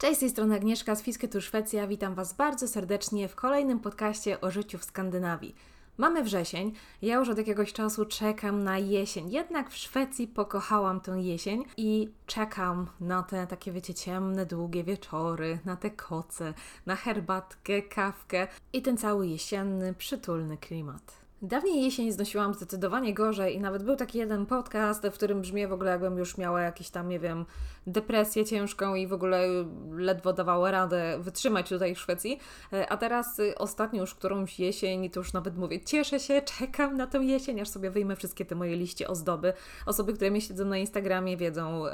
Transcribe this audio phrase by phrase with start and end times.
[0.00, 1.86] Cześć, z tej strony Agnieszka z Fisketur Szwecja.
[1.86, 5.54] Witam Was bardzo serdecznie w kolejnym podcaście o życiu w Skandynawii.
[5.98, 11.12] Mamy wrzesień, ja już od jakiegoś czasu czekam na jesień, jednak w Szwecji pokochałam tę
[11.12, 16.54] jesień i czekam na te takie, wiecie, ciemne, długie wieczory, na te koce,
[16.86, 21.19] na herbatkę, kawkę i ten cały jesienny, przytulny klimat.
[21.42, 25.72] Dawniej jesień znosiłam zdecydowanie gorzej i nawet był taki jeden podcast, w którym brzmię w
[25.72, 27.46] ogóle jakbym już miała jakieś tam, nie wiem,
[27.86, 29.48] depresję ciężką i w ogóle
[29.92, 32.38] ledwo dawała radę wytrzymać tutaj w Szwecji.
[32.72, 36.96] E, a teraz y, ostatnio już którąś jesień, to już nawet mówię, cieszę się, czekam
[36.96, 39.52] na tę jesień, aż sobie wyjmę wszystkie te moje liście ozdoby.
[39.86, 41.84] Osoby, które mnie śledzą na Instagramie wiedzą,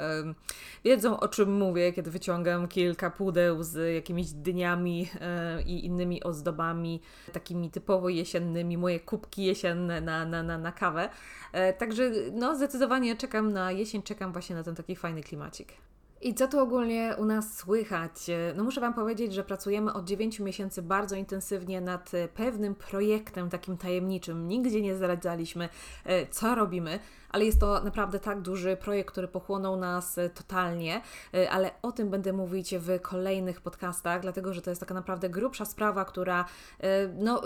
[0.85, 7.01] wiedzą o czym mówię, kiedy wyciągam kilka pudeł z jakimiś dyniami e, i innymi ozdobami,
[7.33, 11.09] takimi typowo jesiennymi, moje kubki jesienne na, na, na, na kawę.
[11.53, 15.73] E, także no zdecydowanie czekam na jesień, czekam właśnie na ten taki fajny klimacik.
[16.21, 18.13] I co tu ogólnie u nas słychać?
[18.55, 23.77] No muszę Wam powiedzieć, że pracujemy od 9 miesięcy bardzo intensywnie nad pewnym projektem takim
[23.77, 24.49] tajemniczym.
[24.49, 25.69] Nigdzie nie zdradzaliśmy,
[26.05, 26.99] e, co robimy,
[27.31, 31.01] ale jest to naprawdę tak duży projekt, który pochłonął nas totalnie,
[31.35, 35.29] e, ale o tym będę mówić w kolejnych podcastach, dlatego że to jest taka naprawdę
[35.29, 36.45] grubsza sprawa, która
[36.81, 37.43] e, no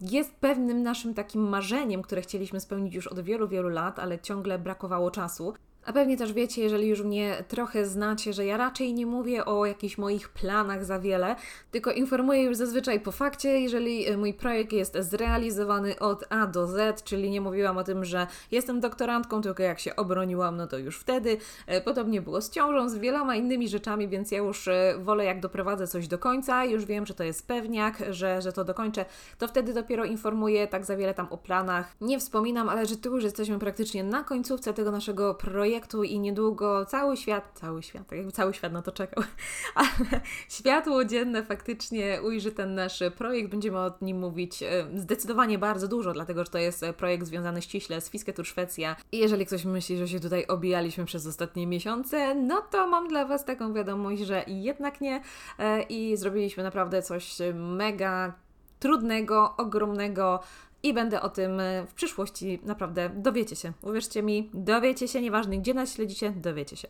[0.00, 4.58] jest pewnym naszym takim marzeniem, które chcieliśmy spełnić już od wielu, wielu lat, ale ciągle
[4.58, 5.54] brakowało czasu.
[5.88, 9.66] A pewnie też wiecie, jeżeli już mnie trochę znacie, że ja raczej nie mówię o
[9.66, 11.36] jakichś moich planach za wiele,
[11.70, 16.66] tylko informuję już zazwyczaj po fakcie, jeżeli e, mój projekt jest zrealizowany od A do
[16.66, 20.78] Z, czyli nie mówiłam o tym, że jestem doktorantką, tylko jak się obroniłam, no to
[20.78, 21.36] już wtedy.
[21.66, 25.40] E, podobnie było z ciążą, z wieloma innymi rzeczami, więc ja już e, wolę jak
[25.40, 29.04] doprowadzę coś do końca, już wiem, że to jest pewniak, że, że to dokończę,
[29.38, 33.14] to wtedy dopiero informuję, tak za wiele tam o planach nie wspominam, ale że tu
[33.14, 38.06] już jesteśmy praktycznie na końcówce tego naszego projektu, projektu i niedługo cały świat, cały świat,
[38.06, 39.24] tak jakby cały świat na to czekał,
[39.74, 43.50] ale światło dzienne faktycznie ujrzy ten nasz projekt.
[43.50, 48.00] Będziemy o nim mówić e, zdecydowanie bardzo dużo, dlatego że to jest projekt związany ściśle
[48.00, 48.96] z Fisketur Szwecja.
[49.12, 53.24] I jeżeli ktoś myśli, że się tutaj obijaliśmy przez ostatnie miesiące, no to mam dla
[53.24, 55.22] Was taką wiadomość, że jednak nie
[55.58, 58.32] e, i zrobiliśmy naprawdę coś mega
[58.78, 60.40] trudnego, ogromnego,
[60.82, 63.72] i będę o tym e, w przyszłości naprawdę dowiecie się.
[63.82, 66.88] Uwierzcie mi, dowiecie się, nieważne gdzie nas śledzicie, dowiecie się.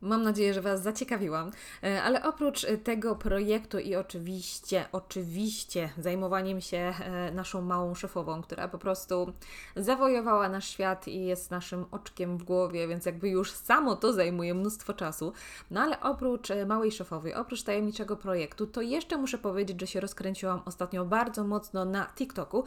[0.00, 1.50] Mam nadzieję, że Was zaciekawiłam,
[1.82, 8.42] e, ale oprócz e, tego projektu i oczywiście, oczywiście zajmowaniem się e, naszą małą szefową,
[8.42, 9.32] która po prostu
[9.76, 14.54] zawojowała nasz świat i jest naszym oczkiem w głowie, więc jakby już samo to zajmuje
[14.54, 15.32] mnóstwo czasu.
[15.70, 20.62] No ale oprócz małej szefowej, oprócz tajemniczego projektu, to jeszcze muszę powiedzieć, że się rozkręciłam
[20.64, 22.64] ostatnio bardzo mocno na TikToku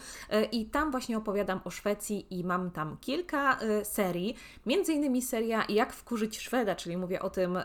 [0.52, 5.94] i tam właśnie opowiadam o Szwecji i mam tam kilka serii, między innymi seria Jak
[5.94, 7.58] wkurzyć Szweda, czyli mówię o tym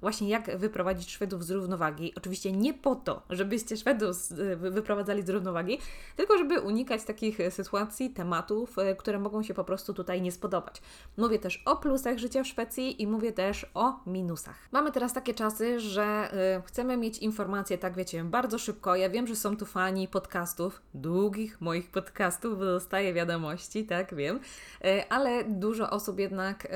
[0.00, 2.12] właśnie, jak wyprowadzić Szwedów z równowagi.
[2.16, 4.16] Oczywiście nie po to, żebyście Szwedów
[4.56, 5.78] wyprowadzali z równowagi,
[6.16, 10.82] tylko żeby unikać takich sytuacji, tematów, e, które mogą się po prostu tutaj nie spodobać.
[11.16, 14.56] Mówię też o plusach życia w Szwecji i mówię też o minusach.
[14.72, 18.96] Mamy teraz takie czasy, że e, chcemy mieć informacje, tak wiecie, bardzo szybko.
[18.96, 24.40] Ja wiem, że są tu fani podcastów, długich moich podcastów, bo dostaję wiadomości, tak wiem,
[24.84, 26.68] e, ale dużo osób jednak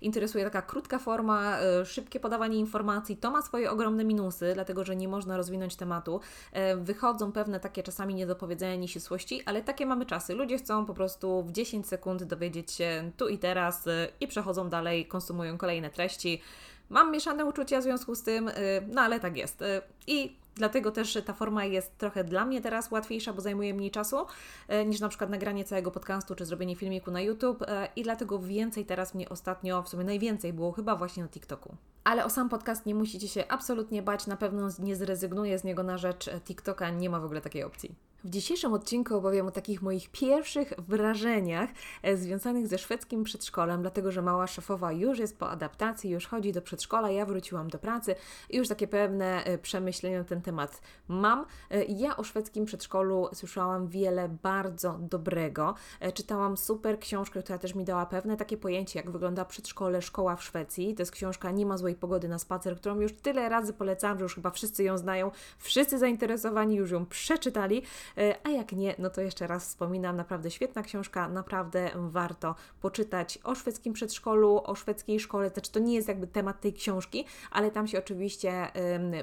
[0.00, 5.08] interesuje taka krótka forma, szybkie podawanie informacji to ma swoje ogromne minusy, dlatego że nie
[5.08, 6.20] można rozwinąć tematu.
[6.52, 10.34] E, wychodzą pewne takie czasami niedopowiedzenia, nieścisłości, ale takie mamy czasy.
[10.34, 14.68] Ludzie chcą po prostu w 10 sekund dowiedzieć się tu i teraz e, i przechodzą
[14.68, 16.40] dalej, konsumują kolejne treści.
[16.90, 18.52] Mam mieszane uczucia w związku z tym, e,
[18.88, 19.64] no ale tak jest.
[20.06, 24.16] I Dlatego też ta forma jest trochę dla mnie teraz łatwiejsza, bo zajmuje mniej czasu
[24.68, 28.38] e, niż na przykład nagranie całego podcastu czy zrobienie filmiku na YouTube e, i dlatego
[28.38, 31.76] więcej teraz mnie ostatnio, w sumie najwięcej było chyba właśnie na TikToku.
[32.04, 35.82] Ale o sam podcast nie musicie się absolutnie bać, na pewno nie zrezygnuję z niego
[35.82, 37.94] na rzecz TikToka, nie ma w ogóle takiej opcji.
[38.24, 41.70] W dzisiejszym odcinku opowiem o takich moich pierwszych wrażeniach
[42.02, 46.52] e, związanych ze szwedzkim przedszkolem, dlatego że mała szefowa już jest po adaptacji, już chodzi
[46.52, 48.14] do przedszkola, ja wróciłam do pracy
[48.50, 51.46] i już takie pewne e, przemyślenia na ten temat mam.
[51.70, 55.74] E, ja o szwedzkim przedszkolu słyszałam wiele bardzo dobrego.
[56.14, 60.44] Czytałam super książkę, która też mi dała pewne takie pojęcie, jak wygląda przedszkole, szkoła w
[60.44, 60.94] Szwecji.
[60.94, 64.22] To jest książka Nie ma złej pogody na spacer, którą już tyle razy polecałam, że
[64.22, 67.82] już chyba wszyscy ją znają, wszyscy zainteresowani już ją przeczytali.
[68.18, 73.38] E, a jak nie, no to jeszcze raz wspominam, naprawdę świetna książka, naprawdę warto poczytać
[73.44, 77.70] o szwedzkim przedszkolu, o szwedzkiej szkole, znaczy to nie jest jakby temat tej książki, ale
[77.70, 78.68] tam się oczywiście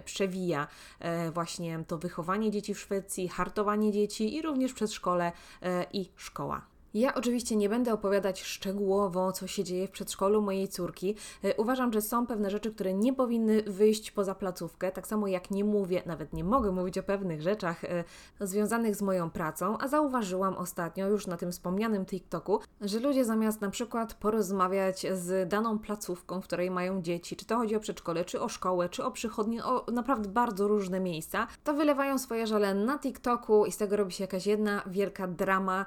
[0.05, 0.67] przewija
[0.99, 6.70] e, właśnie to wychowanie dzieci w Szwecji, hartowanie dzieci i również przedszkole e, i szkoła.
[6.93, 11.15] Ja oczywiście nie będę opowiadać szczegółowo, co się dzieje w przedszkolu mojej córki.
[11.43, 15.51] E, uważam, że są pewne rzeczy, które nie powinny wyjść poza placówkę, tak samo jak
[15.51, 18.03] nie mówię, nawet nie mogę mówić o pewnych rzeczach e,
[18.39, 23.61] związanych z moją pracą, a zauważyłam ostatnio już na tym wspomnianym TikToku, że ludzie zamiast
[23.61, 28.25] na przykład porozmawiać z daną placówką, w której mają dzieci, czy to chodzi o przedszkole,
[28.25, 32.73] czy o szkołę, czy o przychodnie, o naprawdę bardzo różne miejsca, to wylewają swoje żale
[32.73, 35.85] na TikToku i z tego robi się jakaś jedna wielka drama.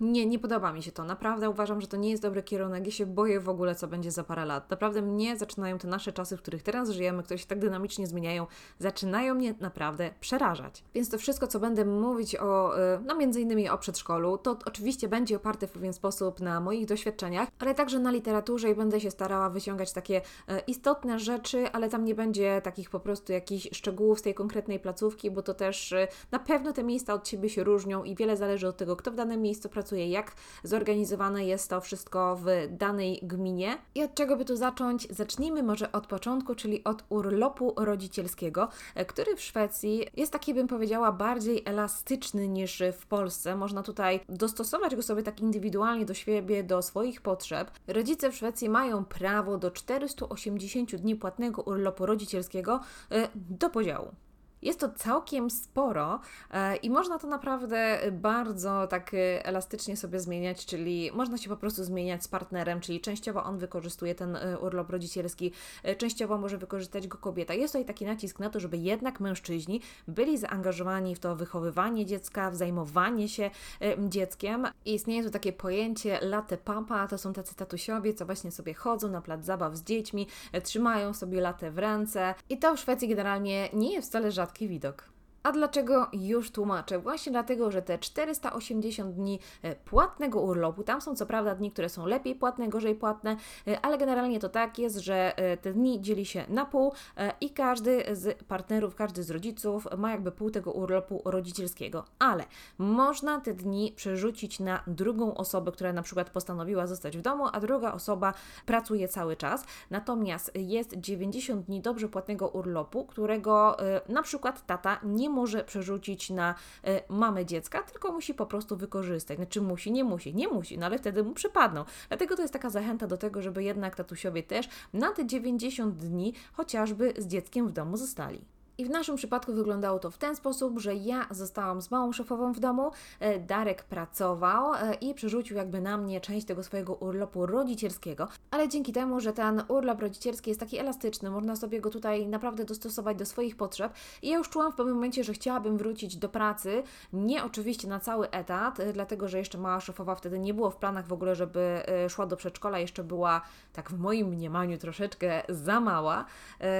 [0.00, 1.04] Nie nie, podoba mi się to.
[1.04, 2.86] Naprawdę uważam, że to nie jest dobry kierunek.
[2.86, 4.70] Ja się boję w ogóle, co będzie za parę lat.
[4.70, 8.46] Naprawdę mnie zaczynają te nasze czasy, w których teraz żyjemy, które się tak dynamicznie zmieniają,
[8.78, 10.84] zaczynają mnie naprawdę przerażać.
[10.94, 15.08] Więc to wszystko, co będę mówić o, y, no między innymi o przedszkolu, to oczywiście
[15.08, 19.10] będzie oparte w pewien sposób na moich doświadczeniach, ale także na literaturze i będę się
[19.10, 20.22] starała wyciągać takie y,
[20.66, 25.30] istotne rzeczy, ale tam nie będzie takich po prostu jakichś szczegółów z tej konkretnej placówki,
[25.30, 28.68] bo to też y, na pewno te miejsca od siebie się różnią i wiele zależy
[28.68, 30.32] od tego, kto w danym miejscu pracuje, jak
[30.64, 33.78] zorganizowane jest to wszystko w danej gminie.
[33.94, 35.08] I od czego by tu zacząć?
[35.10, 40.68] Zacznijmy może od początku, czyli od urlopu rodzicielskiego, e, który w Szwecji jest taki, bym
[40.68, 43.56] powiedziała, bardziej elastyczny niż w Polsce.
[43.56, 47.70] Można tutaj dostosować go sobie tak indywidualnie do siebie, do swoich potrzeb.
[47.86, 52.80] Rodzice w Szwecji mają prawo do 480 dni płatnego urlopu rodzicielskiego
[53.10, 54.25] e, do podziału.
[54.62, 56.20] Jest to całkiem sporo
[56.50, 61.56] e, i można to naprawdę bardzo tak e, elastycznie sobie zmieniać, czyli można się po
[61.56, 65.52] prostu zmieniać z partnerem, czyli częściowo on wykorzystuje ten e, urlop rodzicielski,
[65.98, 67.54] częściowo może wykorzystać go kobieta.
[67.54, 72.50] Jest tutaj taki nacisk na to, żeby jednak mężczyźni byli zaangażowani w to wychowywanie dziecka,
[72.50, 73.50] w zajmowanie się
[73.98, 74.66] dzieckiem.
[74.84, 79.08] I istnieje tu takie pojęcie latte papa, to są tacy tatusiowie, co właśnie sobie chodzą
[79.08, 80.26] na plac zabaw z dziećmi,
[80.62, 84.68] trzymają sobie latę w ręce i to w Szwecji generalnie nie jest wcale rzadkie rzadki
[84.68, 85.15] widok.
[85.46, 86.98] A dlaczego już tłumaczę?
[86.98, 91.88] Właśnie dlatego, że te 480 dni e, płatnego urlopu, tam są co prawda dni, które
[91.88, 96.00] są lepiej płatne, gorzej płatne, e, ale generalnie to tak jest, że e, te dni
[96.00, 96.92] dzieli się na pół
[97.40, 102.04] i każdy z partnerów, każdy z rodziców ma jakby pół tego urlopu rodzicielskiego.
[102.18, 102.44] Ale
[102.78, 107.60] można te dni przerzucić na drugą osobę, która na przykład postanowiła zostać w domu, a
[107.60, 108.34] druga osoba
[108.66, 109.64] pracuje cały czas.
[109.90, 113.76] Natomiast jest 90 dni dobrze płatnego urlopu, którego
[114.08, 116.54] na przykład tata nie może przerzucić na
[116.84, 119.36] e, mamę dziecka, tylko musi po prostu wykorzystać.
[119.36, 121.84] Znaczy musi, nie musi, nie musi, no ale wtedy mu przypadną.
[122.08, 126.34] Dlatego to jest taka zachęta do tego, żeby jednak tatusiowie też na te 90 dni
[126.52, 128.55] chociażby z dzieckiem w domu zostali.
[128.78, 132.52] I w naszym przypadku wyglądało to w ten sposób, że ja zostałam z małą szefową
[132.52, 132.90] w domu,
[133.20, 138.68] e, Darek pracował e, i przerzucił jakby na mnie część tego swojego urlopu rodzicielskiego, ale
[138.68, 143.16] dzięki temu, że ten urlop rodzicielski jest taki elastyczny, można sobie go tutaj naprawdę dostosować
[143.16, 143.92] do swoich potrzeb.
[144.22, 146.82] I ja już czułam w pewnym momencie, że chciałabym wrócić do pracy,
[147.12, 150.76] nie oczywiście na cały etat, e, dlatego, że jeszcze mała szefowa wtedy nie było w
[150.76, 153.40] planach w ogóle, żeby szła do przedszkola, jeszcze była
[153.72, 156.24] tak w moim mniemaniu troszeczkę za mała,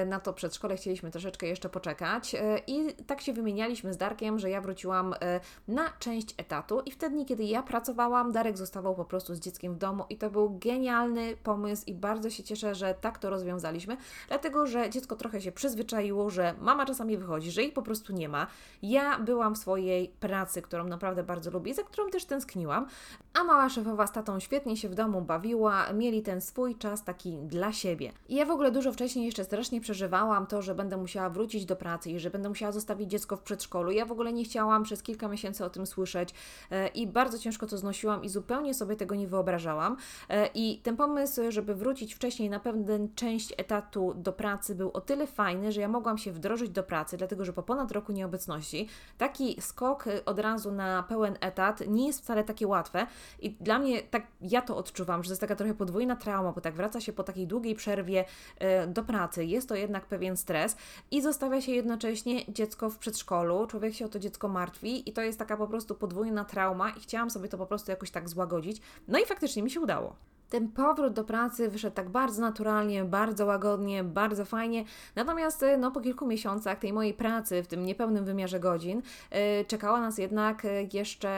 [0.06, 2.34] na to przedszkole chcieliśmy troszeczkę jeszcze poczekać, poczekać.
[2.34, 6.90] E, I tak się wymienialiśmy z Darkiem, że ja wróciłam e, na część etatu i
[6.90, 10.58] wtedy, kiedy ja pracowałam, Darek zostawał po prostu z dzieckiem w domu i to był
[10.58, 13.96] genialny pomysł i bardzo się cieszę, że tak to rozwiązaliśmy,
[14.28, 18.28] dlatego, że dziecko trochę się przyzwyczaiło, że mama czasami wychodzi, że jej po prostu nie
[18.28, 18.46] ma.
[18.82, 22.86] Ja byłam w swojej pracy, którą naprawdę bardzo lubię, za którą też tęskniłam,
[23.34, 27.38] a mała szefowa z tatą świetnie się w domu bawiła, mieli ten swój czas taki
[27.38, 28.12] dla siebie.
[28.28, 31.75] I ja w ogóle dużo wcześniej jeszcze strasznie przeżywałam to, że będę musiała wrócić do
[31.76, 33.90] pracy i że będę musiała zostawić dziecko w przedszkolu.
[33.90, 36.34] Ja w ogóle nie chciałam przez kilka miesięcy o tym słyszeć
[36.70, 39.96] e, i bardzo ciężko to znosiłam i zupełnie sobie tego nie wyobrażałam.
[40.28, 45.00] E, I ten pomysł, żeby wrócić wcześniej na pewną część etatu do pracy był o
[45.00, 48.88] tyle fajny, że ja mogłam się wdrożyć do pracy, dlatego że po ponad roku nieobecności
[49.18, 53.06] taki skok od razu na pełen etat nie jest wcale takie łatwe.
[53.38, 56.60] I dla mnie tak ja to odczuwam, że to jest taka trochę podwójna trauma, bo
[56.60, 58.24] tak wraca się po takiej długiej przerwie
[58.58, 60.76] e, do pracy, jest to jednak pewien stres
[61.10, 65.22] i zostawia się jednocześnie dziecko w przedszkolu, człowiek się o to dziecko martwi i to
[65.22, 68.80] jest taka po prostu podwójna trauma i chciałam sobie to po prostu jakoś tak złagodzić.
[69.08, 70.16] No i faktycznie mi się udało
[70.50, 74.84] ten powrót do pracy wyszedł tak bardzo naturalnie, bardzo łagodnie, bardzo fajnie.
[75.14, 79.38] Natomiast y, no, po kilku miesiącach tej mojej pracy w tym niepełnym wymiarze godzin yy,
[79.64, 81.36] czekała nas jednak y, jeszcze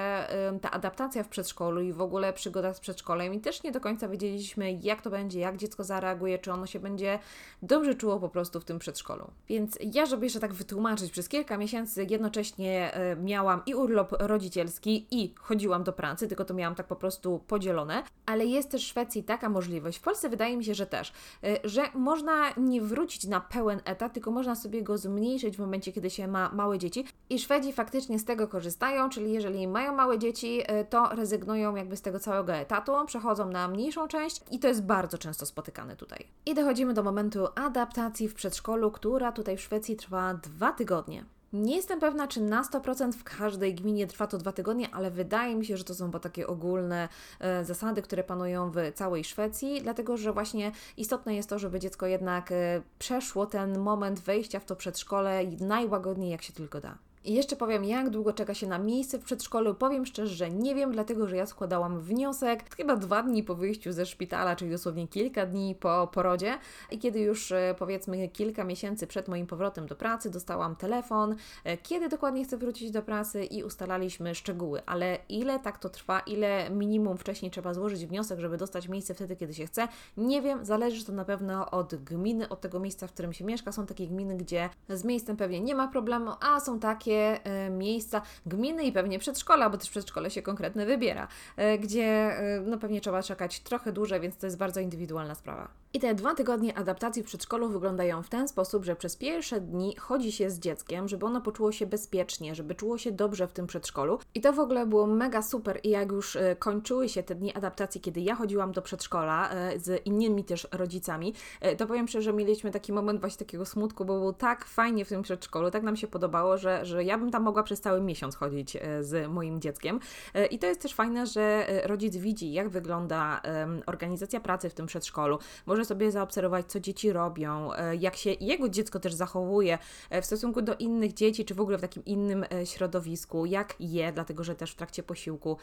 [0.61, 4.09] ta adaptacja w przedszkolu i w ogóle przygoda z przedszkolem i też nie do końca
[4.09, 7.19] wiedzieliśmy jak to będzie, jak dziecko zareaguje, czy ono się będzie
[7.62, 9.31] dobrze czuło po prostu w tym przedszkolu.
[9.49, 15.35] Więc ja, żeby jeszcze tak wytłumaczyć, przez kilka miesięcy jednocześnie miałam i urlop rodzicielski i
[15.38, 19.49] chodziłam do pracy, tylko to miałam tak po prostu podzielone, ale jest też Szwecji taka
[19.49, 19.99] możliwość.
[19.99, 21.12] W Polsce wydaje mi się, że też,
[21.45, 25.93] y, że można nie wrócić na pełen etat, tylko można sobie go zmniejszyć w momencie,
[25.93, 27.05] kiedy się ma małe dzieci.
[27.31, 31.97] I Szwedzi faktycznie z tego korzystają, czyli jeżeli mają małe dzieci, y, to rezygnują jakby
[31.97, 36.26] z tego całego etatu, przechodzą na mniejszą część i to jest bardzo często spotykane tutaj.
[36.47, 41.25] I dochodzimy do momentu adaptacji w przedszkolu, która tutaj w Szwecji trwa dwa tygodnie.
[41.52, 45.55] Nie jestem pewna, czy na 100% w każdej gminie trwa to dwa tygodnie, ale wydaje
[45.55, 47.09] mi się, że to są chyba takie ogólne
[47.40, 52.07] e, zasady, które panują w całej Szwecji, dlatego że właśnie istotne jest to, żeby dziecko
[52.07, 57.08] jednak e, przeszło ten moment wejścia w to przedszkole najłagodniej jak się tylko da.
[57.25, 59.75] I jeszcze powiem, jak długo czeka się na miejsce w przedszkolu.
[59.75, 63.92] Powiem szczerze, że nie wiem, dlatego że ja składałam wniosek chyba dwa dni po wyjściu
[63.92, 66.58] ze szpitala, czyli dosłownie kilka dni po porodzie.
[66.90, 71.76] I kiedy już e, powiedzmy kilka miesięcy przed moim powrotem do pracy dostałam telefon, e,
[71.76, 74.82] kiedy dokładnie chcę wrócić do pracy i ustalaliśmy szczegóły.
[74.87, 79.37] Ale ile tak to trwa, ile minimum wcześniej trzeba złożyć wniosek, żeby dostać miejsce wtedy,
[79.37, 80.64] kiedy się chce, nie wiem.
[80.64, 83.72] Zależy to na pewno od gminy, od tego miejsca, w którym się mieszka.
[83.72, 88.23] Są takie gminy, gdzie z miejscem pewnie nie ma problemu, a są takie E, miejsca,
[88.47, 93.00] gminy i pewnie przedszkola, bo też przedszkole się konkretne wybiera, e, gdzie e, no pewnie
[93.00, 95.69] trzeba czekać trochę dłużej, więc to jest bardzo indywidualna sprawa.
[95.95, 99.97] I te dwa tygodnie adaptacji w przedszkolu wyglądają w ten sposób, że przez pierwsze dni
[99.97, 103.66] chodzi się z dzieckiem, żeby ono poczuło się bezpiecznie, żeby czuło się dobrze w tym
[103.66, 104.18] przedszkolu.
[104.35, 105.80] I to w ogóle było mega super.
[105.83, 110.45] I jak już kończyły się te dni adaptacji, kiedy ja chodziłam do przedszkola z innymi
[110.45, 111.35] też rodzicami,
[111.78, 115.09] to powiem szczerze, że mieliśmy taki moment właśnie takiego smutku, bo było tak fajnie w
[115.09, 118.37] tym przedszkolu, tak nam się podobało, że, że ja bym tam mogła przez cały miesiąc
[118.37, 120.00] chodzić e, z moim dzieckiem.
[120.35, 123.40] E, I to jest też fajne, że e, rodzic widzi, jak wygląda
[123.87, 125.38] organizacja pracy w tym przedszkolu.
[125.66, 127.70] Może sobie zaobserwować, co dzieci robią,
[128.00, 129.78] jak się jego dziecko też zachowuje
[130.23, 134.44] w stosunku do innych dzieci, czy w ogóle w takim innym środowisku, jak je, dlatego
[134.44, 135.56] że też w trakcie posiłku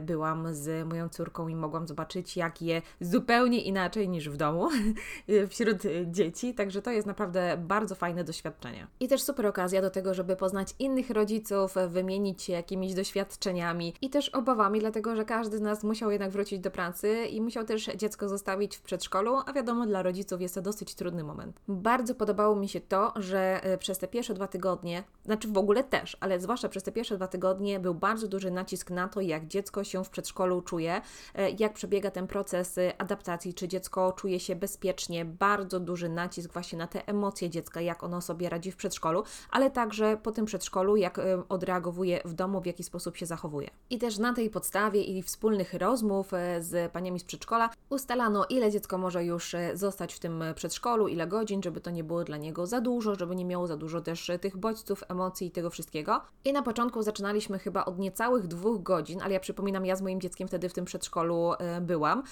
[0.00, 4.68] byłam z moją córką i mogłam zobaczyć, jak je zupełnie inaczej niż w domu
[5.50, 6.54] wśród dzieci.
[6.54, 8.86] Także to jest naprawdę bardzo fajne doświadczenie.
[9.00, 14.10] I też super okazja do tego, żeby poznać innych rodziców, wymienić się jakimiś doświadczeniami i
[14.10, 17.84] też obawami, dlatego że każdy z nas musiał jednak wrócić do pracy i musiał też
[17.96, 21.60] dziecko zostawić w przedszkolu, a wiadomo, dla rodziców jest to dosyć trudny moment.
[21.68, 25.84] Bardzo podobało mi się to, że e, przez te pierwsze dwa tygodnie, znaczy w ogóle
[25.84, 29.46] też, ale zwłaszcza przez te pierwsze dwa tygodnie był bardzo duży nacisk na to, jak
[29.46, 31.00] dziecko się w przedszkolu czuje,
[31.34, 36.52] e, jak przebiega ten proces e, adaptacji, czy dziecko czuje się bezpiecznie, bardzo duży nacisk
[36.52, 40.44] właśnie na te emocje dziecka, jak ono sobie radzi w przedszkolu, ale także po tym
[40.44, 43.70] przedszkolu jak odreagowuje w domu, w jaki sposób się zachowuje.
[43.90, 46.30] I też na tej podstawie i wspólnych rozmów
[46.60, 51.26] z paniami z przedszkola ustalano, ile dziecko może już e, zostać w tym przedszkolu, ile
[51.26, 54.30] godzin, żeby to nie było dla niego za dużo, żeby nie miało za dużo też
[54.40, 56.20] tych bodźców, emocji i tego wszystkiego.
[56.44, 60.20] I na początku zaczynaliśmy chyba od niecałych dwóch godzin, ale ja przypominam, ja z moim
[60.20, 62.22] dzieckiem wtedy w tym przedszkolu byłam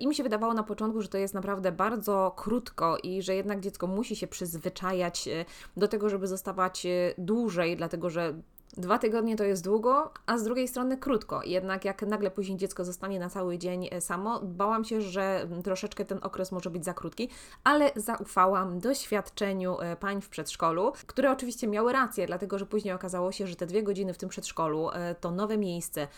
[0.00, 3.60] i mi się wydawało na początku, że to jest naprawdę bardzo krótko i że jednak
[3.60, 5.28] dziecko musi się przyzwyczajać
[5.76, 6.86] do tego, żeby zostawać
[7.18, 8.34] dłużej dlatego że
[8.76, 11.42] Dwa tygodnie to jest długo, a z drugiej strony krótko.
[11.44, 16.04] Jednak jak nagle później dziecko zostanie na cały dzień e, samo, bałam się, że troszeczkę
[16.04, 17.28] ten okres może być za krótki,
[17.64, 23.32] ale zaufałam doświadczeniu e, pań w przedszkolu, które oczywiście miały rację, dlatego że później okazało
[23.32, 26.08] się, że te dwie godziny w tym przedszkolu e, to nowe miejsce,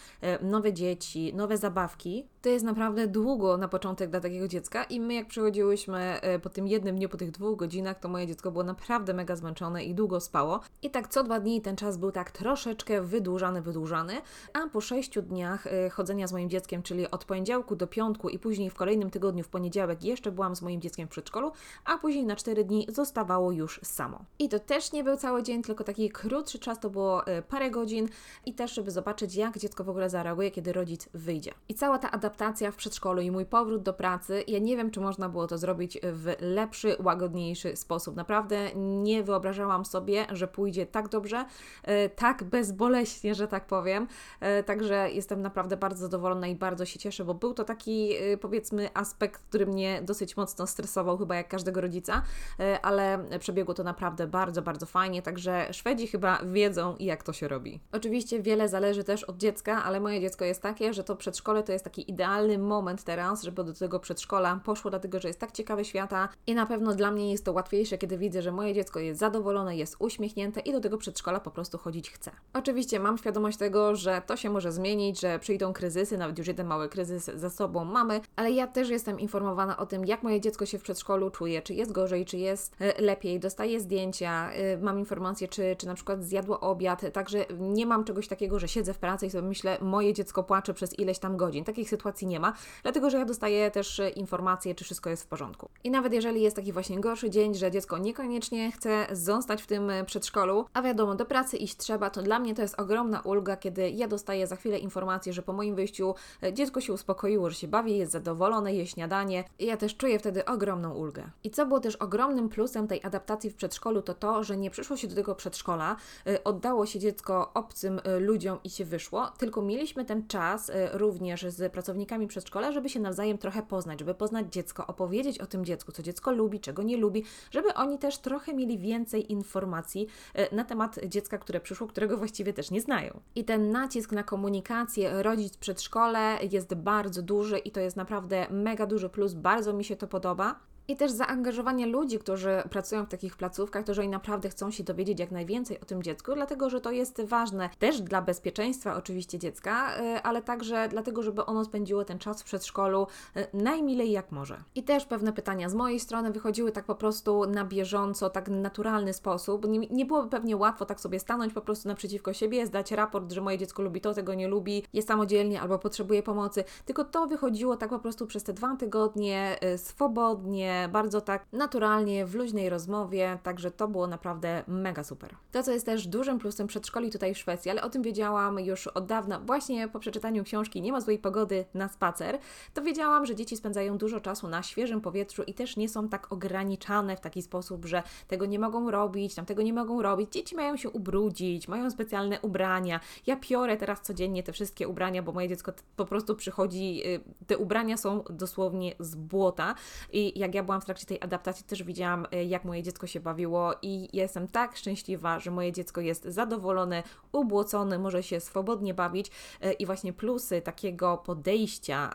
[0.42, 2.26] nowe dzieci, nowe zabawki.
[2.46, 6.68] To jest naprawdę długo na początek dla takiego dziecka i my jak przychodziłyśmy po tym
[6.68, 10.20] jednym dniu, po tych dwóch godzinach, to moje dziecko było naprawdę mega zmęczone i długo
[10.20, 10.60] spało.
[10.82, 14.12] I tak co dwa dni ten czas był tak troszeczkę wydłużany, wydłużany,
[14.52, 18.38] a po sześciu dniach y, chodzenia z moim dzieckiem, czyli od poniedziałku do piątku i
[18.38, 21.52] później w kolejnym tygodniu w poniedziałek jeszcze byłam z moim dzieckiem w przedszkolu,
[21.84, 24.24] a później na cztery dni zostawało już samo.
[24.38, 27.70] I to też nie był cały dzień, tylko taki krótszy czas, to było y, parę
[27.70, 28.08] godzin
[28.46, 31.52] i też, żeby zobaczyć, jak dziecko w ogóle zareaguje, kiedy rodzic wyjdzie.
[31.68, 32.35] I cała ta adaptacja
[32.72, 35.98] w przedszkolu i mój powrót do pracy, ja nie wiem, czy można było to zrobić
[36.02, 38.16] w lepszy, łagodniejszy sposób.
[38.16, 41.44] Naprawdę nie wyobrażałam sobie, że pójdzie tak dobrze,
[41.88, 44.06] y, tak bezboleśnie, że tak powiem.
[44.40, 48.36] E, także jestem naprawdę bardzo zadowolona i bardzo się cieszę, bo był to taki e,
[48.36, 52.22] powiedzmy aspekt, który mnie dosyć mocno stresował, chyba jak każdego rodzica,
[52.60, 55.22] e, ale przebiegło to naprawdę bardzo, bardzo fajnie.
[55.22, 57.80] Także Szwedzi chyba wiedzą, jak to się robi.
[57.92, 61.72] Oczywiście wiele zależy też od dziecka, ale moje dziecko jest takie, że to przedszkole to
[61.72, 62.25] jest taki idealny
[62.58, 66.66] moment teraz, żeby do tego przedszkola poszło, dlatego że jest tak ciekawe świata i na
[66.66, 70.60] pewno dla mnie jest to łatwiejsze, kiedy widzę, że moje dziecko jest zadowolone, jest uśmiechnięte
[70.60, 72.30] i do tego przedszkola po prostu chodzić chce.
[72.52, 76.66] Oczywiście mam świadomość tego, że to się może zmienić, że przyjdą kryzysy, nawet już jeden
[76.66, 80.66] mały kryzys za sobą mamy, ale ja też jestem informowana o tym, jak moje dziecko
[80.66, 84.98] się w przedszkolu czuje, czy jest gorzej, czy jest e, lepiej, dostaję zdjęcia, e, mam
[84.98, 88.98] informacje, czy, czy na przykład zjadło obiad, także nie mam czegoś takiego, że siedzę w
[88.98, 91.64] pracy i sobie myślę, moje dziecko płacze przez ileś tam godzin.
[91.64, 95.26] Takich sytuacji sytuacji nie ma, dlatego że ja dostaję też informacje, czy wszystko jest w
[95.26, 95.68] porządku.
[95.84, 99.92] I nawet jeżeli jest taki właśnie gorszy dzień, że dziecko niekoniecznie chce zostać w tym
[100.06, 103.90] przedszkolu, a wiadomo, do pracy iść trzeba, to dla mnie to jest ogromna ulga, kiedy
[103.90, 106.14] ja dostaję za chwilę informację, że po moim wyjściu
[106.52, 110.44] dziecko się uspokoiło, że się bawi, jest zadowolone, je śniadanie i ja też czuję wtedy
[110.44, 111.30] ogromną ulgę.
[111.44, 114.96] I co było też ogromnym plusem tej adaptacji w przedszkolu, to to, że nie przyszło
[114.96, 115.96] się do tego przedszkola,
[116.44, 121.95] oddało się dziecko obcym ludziom i się wyszło, tylko mieliśmy ten czas również z pracownikami
[122.28, 126.32] przedszkola, żeby się nawzajem trochę poznać, żeby poznać dziecko, opowiedzieć o tym dziecku, co dziecko
[126.32, 130.06] lubi, czego nie lubi, żeby oni też trochę mieli więcej informacji
[130.52, 133.20] na temat dziecka, które przyszło, którego właściwie też nie znają.
[133.34, 138.86] I ten nacisk na komunikację rodzic przedszkole jest bardzo duży i to jest naprawdę mega
[138.86, 140.60] duży plus, bardzo mi się to podoba.
[140.88, 144.84] I też zaangażowanie ludzi, którzy pracują w takich placówkach, to że oni naprawdę chcą się
[144.84, 149.38] dowiedzieć jak najwięcej o tym dziecku, dlatego że to jest ważne też dla bezpieczeństwa oczywiście
[149.38, 154.32] dziecka, y, ale także dlatego, żeby ono spędziło ten czas w przedszkolu y, najmilej jak
[154.32, 154.62] może.
[154.74, 159.12] I też pewne pytania z mojej strony wychodziły tak po prostu na bieżąco, tak naturalny
[159.12, 159.68] sposób.
[159.68, 163.40] Nie, nie byłoby pewnie łatwo tak sobie stanąć po prostu naprzeciwko siebie, zdać raport, że
[163.40, 167.76] moje dziecko lubi to, tego nie lubi, jest samodzielnie albo potrzebuje pomocy, tylko to wychodziło
[167.76, 173.38] tak po prostu przez te dwa tygodnie y, swobodnie, bardzo tak naturalnie, w luźnej rozmowie,
[173.42, 175.34] także to było naprawdę mega super.
[175.52, 178.86] To, co jest też dużym plusem przedszkoli tutaj w Szwecji, ale o tym wiedziałam już
[178.86, 182.38] od dawna, właśnie po przeczytaniu książki Nie ma złej pogody na spacer,
[182.74, 186.32] to wiedziałam, że dzieci spędzają dużo czasu na świeżym powietrzu i też nie są tak
[186.32, 190.32] ograniczane w taki sposób, że tego nie mogą robić, tam tego nie mogą robić.
[190.32, 193.00] Dzieci mają się ubrudzić, mają specjalne ubrania.
[193.26, 197.58] Ja piorę teraz codziennie te wszystkie ubrania, bo moje dziecko po prostu przychodzi, y, te
[197.58, 199.74] ubrania są dosłownie z błota
[200.12, 203.20] i jak ja byłam w trakcie tej adaptacji, też widziałam, e, jak moje dziecko się
[203.20, 209.30] bawiło i jestem tak szczęśliwa, że moje dziecko jest zadowolone, ubłocone, może się swobodnie bawić
[209.60, 212.10] e, i właśnie plusy takiego podejścia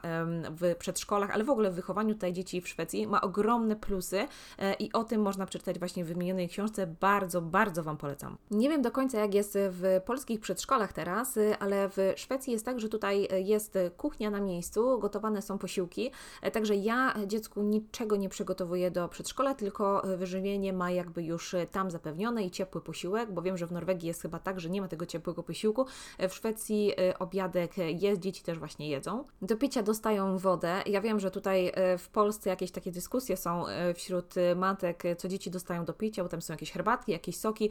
[0.50, 4.28] w przedszkolach, ale w ogóle w wychowaniu tutaj dzieci w Szwecji ma ogromne plusy
[4.58, 6.88] e, i o tym można przeczytać właśnie w wymienionej książce.
[6.88, 8.38] Bardzo, bardzo Wam polecam.
[8.52, 12.80] Nie wiem do końca, jak jest w polskich przedszkolach teraz, ale w Szwecji jest tak,
[12.80, 16.12] że tutaj jest kuchnia na miejscu, gotowane są posiłki,
[16.54, 21.54] także ja dziecku niczego nie przygotowuję przygotowuje do przedszkola, tylko e, wyżywienie ma jakby już
[21.54, 24.70] e, tam zapewnione i ciepły posiłek, bo wiem, że w Norwegii jest chyba tak, że
[24.70, 25.86] nie ma tego ciepłego posiłku.
[26.18, 29.24] E, w Szwecji obiadek jest, dzieci też właśnie jedzą.
[29.42, 30.82] Do picia dostają wodę.
[30.86, 33.64] Ja wiem, że tutaj w Polsce jakieś takie dyskusje są
[33.96, 37.70] wśród matek, co dzieci dostają do picia, bo tam są jakieś herbatki, jakieś soki.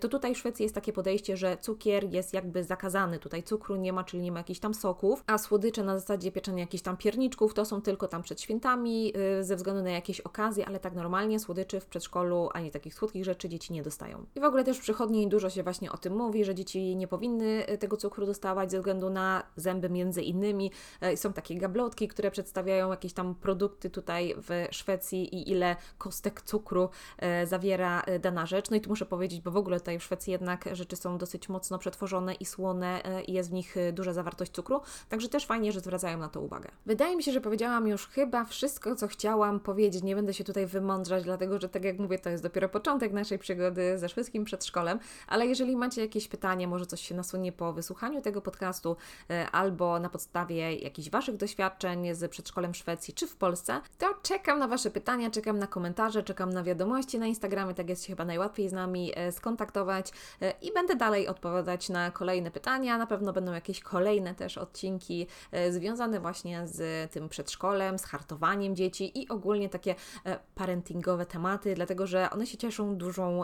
[0.00, 3.18] To tutaj w Szwecji jest takie podejście, że cukier jest jakby zakazany.
[3.18, 6.60] Tutaj cukru nie ma, czyli nie ma jakichś tam soków, a słodycze na zasadzie pieczenia
[6.60, 10.80] jakichś tam pierniczków to są tylko tam przed świętami ze względu na jakieś okazję, ale
[10.80, 14.26] tak normalnie słodyczy w przedszkolu ani takich słodkich rzeczy dzieci nie dostają.
[14.34, 17.08] I w ogóle też w przychodni dużo się właśnie o tym mówi, że dzieci nie
[17.08, 20.70] powinny e, tego cukru dostawać ze względu na zęby między innymi.
[21.00, 26.42] E, są takie gablotki, które przedstawiają jakieś tam produkty tutaj w Szwecji i ile kostek
[26.42, 28.70] cukru e, zawiera dana rzecz.
[28.70, 31.48] No i tu muszę powiedzieć, bo w ogóle tutaj w Szwecji jednak rzeczy są dosyć
[31.48, 35.80] mocno przetworzone i słone i jest w nich duża zawartość cukru, także też fajnie, że
[35.80, 36.70] zwracają na to uwagę.
[36.86, 40.01] Wydaje mi się, że powiedziałam już chyba wszystko, co chciałam powiedzieć.
[40.02, 43.38] Nie będę się tutaj wymądrzać, dlatego że tak jak mówię, to jest dopiero początek naszej
[43.38, 48.22] przygody ze szwedzkim przedszkolem, ale jeżeli macie jakieś pytanie, może coś się nasunie po wysłuchaniu
[48.22, 48.96] tego podcastu
[49.30, 54.06] e, albo na podstawie jakichś Waszych doświadczeń z przedszkolem w Szwecji czy w Polsce, to
[54.22, 58.12] czekam na Wasze pytania, czekam na komentarze, czekam na wiadomości na Instagramie, tak jest się
[58.12, 60.10] chyba najłatwiej z nami e, skontaktować
[60.40, 62.98] e, i będę dalej odpowiadać na kolejne pytania.
[62.98, 65.26] Na pewno będą jakieś kolejne też odcinki
[65.70, 69.94] związane właśnie z tym przedszkolem, z hartowaniem dzieci i ogólnie takie
[70.26, 73.42] E, parentingowe tematy, dlatego że one się cieszą dużą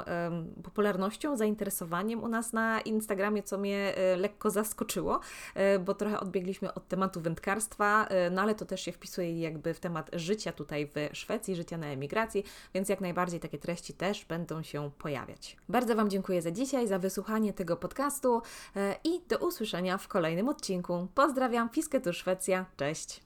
[0.62, 5.20] popularnością, zainteresowaniem u nas na Instagramie, co mnie e, lekko zaskoczyło,
[5.55, 9.81] e, bo trochę odbiegliśmy od tematu wędkarstwa, no ale to też się wpisuje jakby w
[9.81, 14.62] temat życia tutaj w Szwecji, życia na emigracji, więc jak najbardziej takie treści też będą
[14.62, 15.57] się pojawiać.
[15.68, 18.42] Bardzo Wam dziękuję za dzisiaj, za wysłuchanie tego podcastu
[19.05, 21.09] i do usłyszenia w kolejnym odcinku.
[21.14, 23.16] Pozdrawiam, Fisketur Szwecja, cześć!